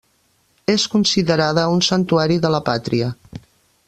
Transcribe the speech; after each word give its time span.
És 0.75 0.85
considerada 0.93 1.67
un 1.75 1.85
Santuari 1.91 2.39
de 2.47 2.51
la 2.57 2.63
pàtria. 2.71 3.11